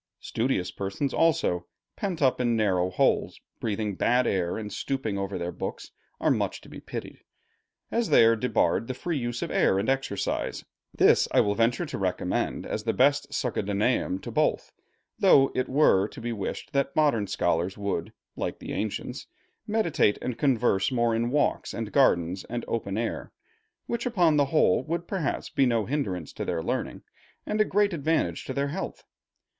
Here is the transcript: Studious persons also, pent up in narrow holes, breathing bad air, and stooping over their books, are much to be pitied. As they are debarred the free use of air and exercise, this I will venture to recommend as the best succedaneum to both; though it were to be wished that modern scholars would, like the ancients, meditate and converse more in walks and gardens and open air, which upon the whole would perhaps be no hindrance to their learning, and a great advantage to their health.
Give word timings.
Studious 0.19 0.71
persons 0.71 1.13
also, 1.13 1.67
pent 1.95 2.23
up 2.23 2.41
in 2.41 2.55
narrow 2.55 2.89
holes, 2.89 3.39
breathing 3.59 3.93
bad 3.93 4.25
air, 4.25 4.57
and 4.57 4.73
stooping 4.73 5.19
over 5.19 5.37
their 5.37 5.51
books, 5.51 5.91
are 6.19 6.31
much 6.31 6.59
to 6.61 6.69
be 6.69 6.79
pitied. 6.79 7.19
As 7.91 8.09
they 8.09 8.25
are 8.25 8.35
debarred 8.35 8.87
the 8.87 8.95
free 8.95 9.19
use 9.19 9.43
of 9.43 9.51
air 9.51 9.77
and 9.77 9.89
exercise, 9.89 10.65
this 10.91 11.27
I 11.31 11.41
will 11.41 11.53
venture 11.53 11.85
to 11.85 11.99
recommend 11.99 12.65
as 12.65 12.83
the 12.83 12.93
best 12.93 13.31
succedaneum 13.31 14.19
to 14.23 14.31
both; 14.31 14.71
though 15.19 15.51
it 15.53 15.69
were 15.69 16.07
to 16.07 16.19
be 16.19 16.33
wished 16.33 16.73
that 16.73 16.95
modern 16.95 17.27
scholars 17.27 17.77
would, 17.77 18.11
like 18.35 18.57
the 18.57 18.73
ancients, 18.73 19.27
meditate 19.67 20.17
and 20.19 20.35
converse 20.35 20.91
more 20.91 21.13
in 21.13 21.29
walks 21.29 21.75
and 21.75 21.91
gardens 21.91 22.43
and 22.49 22.65
open 22.67 22.97
air, 22.97 23.31
which 23.85 24.07
upon 24.07 24.35
the 24.37 24.45
whole 24.45 24.81
would 24.83 25.07
perhaps 25.07 25.49
be 25.51 25.67
no 25.67 25.85
hindrance 25.85 26.33
to 26.33 26.43
their 26.43 26.63
learning, 26.63 27.03
and 27.45 27.61
a 27.61 27.63
great 27.65 27.93
advantage 27.93 28.45
to 28.45 28.53
their 28.55 28.69
health. 28.69 29.03